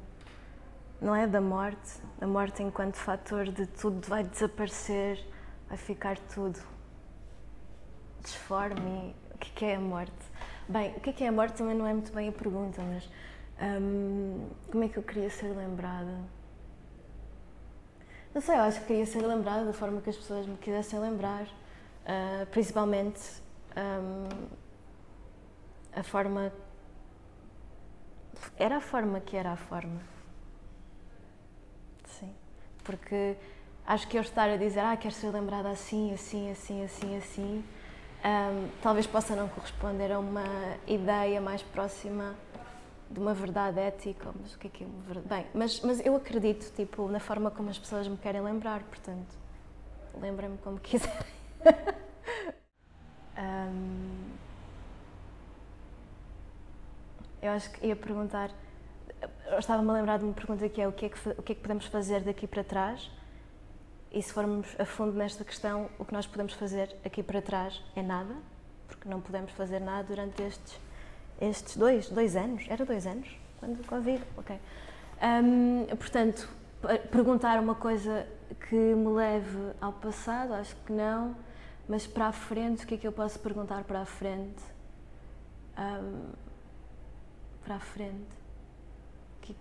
não 1.01 1.15
é 1.15 1.27
da 1.27 1.41
morte, 1.41 1.99
a 2.21 2.27
morte 2.27 2.63
enquanto 2.63 2.95
fator 2.95 3.45
de 3.45 3.65
tudo 3.65 4.07
vai 4.07 4.23
desaparecer, 4.23 5.19
vai 5.67 5.77
ficar 5.77 6.17
tudo 6.33 6.59
disforme. 8.23 9.15
O 9.33 9.37
que 9.37 9.65
é 9.65 9.75
a 9.75 9.79
morte? 9.79 10.13
Bem, 10.67 10.93
o 10.95 10.99
que 10.99 11.23
é 11.23 11.27
a 11.27 11.31
morte 11.31 11.57
também 11.57 11.75
não 11.75 11.85
é 11.85 11.93
muito 11.93 12.13
bem 12.13 12.29
a 12.29 12.31
pergunta, 12.31 12.81
mas 12.81 13.09
hum, 13.61 14.47
como 14.71 14.83
é 14.83 14.87
que 14.87 14.97
eu 14.97 15.03
queria 15.03 15.29
ser 15.29 15.55
lembrada? 15.55 16.17
Não 18.33 18.41
sei, 18.41 18.55
eu 18.55 18.61
acho 18.61 18.79
que 18.81 18.87
queria 18.87 19.05
ser 19.05 19.21
lembrada 19.21 19.65
da 19.65 19.73
forma 19.73 20.01
que 20.01 20.09
as 20.09 20.17
pessoas 20.17 20.47
me 20.47 20.57
quisessem 20.57 20.99
lembrar, 20.99 21.43
uh, 21.43 22.45
principalmente 22.49 23.21
um, 23.77 24.47
a 25.95 26.01
forma. 26.01 26.51
Era 28.57 28.77
a 28.77 28.81
forma 28.81 29.19
que 29.19 29.37
era 29.37 29.51
a 29.51 29.55
forma. 29.55 30.01
Sim. 32.05 32.33
Porque 32.83 33.35
acho 33.85 34.07
que 34.07 34.17
eu 34.17 34.21
estar 34.21 34.49
a 34.49 34.57
dizer, 34.57 34.79
ah, 34.79 34.97
quero 34.97 35.13
ser 35.13 35.29
lembrada 35.29 35.69
assim, 35.69 36.11
assim, 36.11 36.49
assim, 36.49 36.83
assim, 36.83 37.17
assim, 37.17 37.63
um, 38.23 38.69
talvez 38.81 39.05
possa 39.05 39.35
não 39.35 39.49
corresponder 39.49 40.11
a 40.11 40.19
uma 40.19 40.45
ideia 40.87 41.41
mais 41.41 41.61
próxima 41.61 42.35
de 43.09 43.19
uma 43.19 43.33
verdade 43.33 43.79
ética, 43.79 44.33
mas 44.41 44.55
o 44.55 44.57
que 44.57 44.67
é 44.67 44.69
que 44.69 44.83
é 44.83 44.87
uma 44.87 45.01
verdade? 45.01 45.27
Bem, 45.27 45.45
mas, 45.53 45.81
mas 45.81 46.03
eu 46.05 46.15
acredito, 46.15 46.71
tipo, 46.73 47.07
na 47.09 47.19
forma 47.19 47.51
como 47.51 47.69
as 47.69 47.77
pessoas 47.77 48.07
me 48.07 48.17
querem 48.17 48.41
lembrar, 48.41 48.81
portanto, 48.83 49.35
lembrem-me 50.19 50.57
como 50.59 50.79
quiserem. 50.79 51.17
um, 53.37 54.31
eu 57.41 57.51
acho 57.51 57.71
que 57.71 57.85
ia 57.85 57.95
perguntar, 57.95 58.49
estava-me 59.59 59.89
a 59.89 59.93
lembrar 59.93 60.17
de 60.17 60.23
uma 60.23 60.33
pergunta 60.33 60.67
que 60.69 60.81
é 60.81 60.87
o 60.87 60.93
que 60.93 61.05
é 61.05 61.09
que, 61.09 61.29
o 61.29 61.43
que 61.43 61.51
é 61.51 61.55
que 61.55 61.61
podemos 61.61 61.85
fazer 61.87 62.21
daqui 62.21 62.47
para 62.47 62.63
trás? 62.63 63.11
E 64.13 64.21
se 64.21 64.31
formos 64.31 64.67
a 64.79 64.85
fundo 64.85 65.17
nesta 65.17 65.43
questão, 65.43 65.89
o 65.97 66.05
que 66.05 66.13
nós 66.13 66.27
podemos 66.27 66.53
fazer 66.53 66.95
aqui 67.03 67.23
para 67.23 67.41
trás 67.41 67.81
é 67.95 68.01
nada, 68.01 68.35
porque 68.87 69.09
não 69.09 69.19
podemos 69.19 69.51
fazer 69.51 69.79
nada 69.79 70.03
durante 70.03 70.41
estes 70.41 70.79
estes 71.41 71.75
dois, 71.75 72.09
dois 72.09 72.35
anos, 72.35 72.65
era 72.69 72.85
dois 72.85 73.05
anos, 73.05 73.27
quando 73.59 73.79
o 73.79 73.85
Covid, 73.85 74.23
ok. 74.37 74.59
Um, 75.21 75.85
portanto, 75.95 76.49
perguntar 77.11 77.59
uma 77.59 77.75
coisa 77.75 78.27
que 78.69 78.75
me 78.75 79.09
leve 79.09 79.73
ao 79.81 79.93
passado, 79.93 80.53
acho 80.53 80.75
que 80.85 80.91
não, 80.91 81.35
mas 81.87 82.07
para 82.07 82.27
a 82.27 82.31
frente, 82.31 82.83
o 82.83 82.87
que 82.87 82.95
é 82.95 82.97
que 82.97 83.07
eu 83.07 83.11
posso 83.11 83.39
perguntar 83.39 83.83
para 83.83 84.01
a 84.01 84.05
frente? 84.05 84.63
Um, 85.77 86.31
para 87.63 87.75
a 87.75 87.79
frente. 87.79 88.43
Que, 89.41 89.55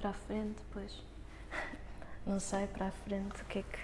para 0.00 0.10
a 0.10 0.12
frente, 0.12 0.60
pois. 0.72 1.02
Não 2.26 2.40
sei, 2.40 2.66
para 2.66 2.88
a 2.88 2.90
frente, 2.90 3.42
o 3.42 3.44
que 3.44 3.58
é 3.58 3.62
que, 3.62 3.78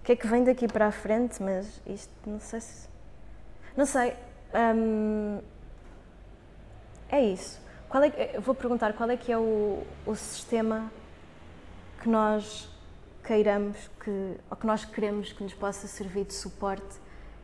o 0.00 0.02
que, 0.02 0.12
é 0.12 0.16
que 0.16 0.26
vem 0.26 0.42
daqui 0.44 0.66
para 0.66 0.86
a 0.86 0.92
frente, 0.92 1.42
mas 1.42 1.80
isto, 1.86 2.12
não 2.26 2.40
sei 2.40 2.60
se. 2.60 2.88
Não 3.76 3.86
sei. 3.86 4.16
Um, 4.54 5.40
é 7.08 7.20
isso. 7.22 7.60
Qual 7.88 8.02
é, 8.02 8.38
vou 8.40 8.54
perguntar 8.54 8.92
qual 8.94 9.10
é 9.10 9.16
que 9.16 9.30
é 9.30 9.36
o, 9.38 9.84
o 10.06 10.14
sistema 10.14 10.90
que 12.00 12.08
nós 12.08 12.68
queiramos 13.22 13.76
que, 14.02 14.36
ou 14.50 14.56
que 14.56 14.66
nós 14.66 14.84
queremos 14.84 15.32
que 15.32 15.42
nos 15.42 15.54
possa 15.54 15.86
servir 15.86 16.24
de 16.24 16.34
suporte 16.34 16.98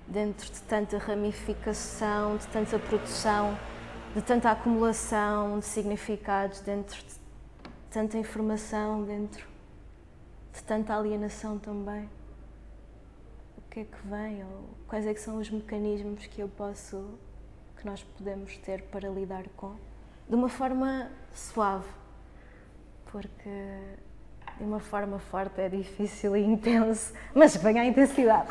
dentro 0.07 0.51
de 0.51 0.61
tanta 0.62 0.99
ramificação, 0.99 2.37
de 2.37 2.47
tanta 2.47 2.79
produção, 2.79 3.59
de 4.14 4.23
tanta 4.23 4.51
acumulação 4.51 5.59
de 5.59 5.66
significados, 5.66 6.61
dentro 6.61 6.97
de 6.97 7.14
tanta 7.90 8.16
informação, 8.16 9.05
dentro 9.05 9.47
de 10.55 10.62
tanta 10.62 10.97
alienação 10.97 11.59
também. 11.59 12.09
Que 13.77 13.81
é 13.81 13.85
que 13.85 14.07
vem 14.07 14.43
ou 14.43 14.71
quais 14.89 15.07
é 15.07 15.12
que 15.12 15.21
são 15.21 15.37
os 15.37 15.51
mecanismos 15.51 16.27
que 16.27 16.41
eu 16.41 16.49
posso, 16.49 17.19
que 17.77 17.85
nós 17.85 18.03
podemos 18.03 18.57
ter 18.57 18.81
para 18.85 19.07
lidar 19.07 19.45
com, 19.55 19.75
de 20.27 20.35
uma 20.35 20.49
forma 20.49 21.11
suave, 21.35 21.87
porque 23.12 23.51
de 24.57 24.65
uma 24.65 24.81
forma 24.81 25.19
forte 25.19 25.61
é 25.61 25.69
difícil 25.69 26.35
e 26.39 26.43
intenso, 26.43 27.12
mas 27.35 27.55
venha 27.55 27.83
a 27.83 27.85
intensidade. 27.85 28.49